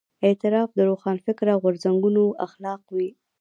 اعتراف 0.25 0.69
د 0.75 0.79
روښانفکره 0.89 1.53
غورځنګونو 1.61 2.23
اخلاق 2.45 2.81
وي. 2.95 3.09